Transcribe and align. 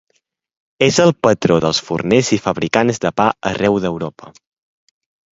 És 0.85 0.95
el 1.01 1.11
patró 1.25 1.57
dels 1.65 1.81
forners 1.89 2.31
i 2.37 2.39
fabricants 2.45 3.01
de 3.03 3.11
pa 3.21 3.27
arreu 3.51 3.77
d'Europa. 3.85 4.33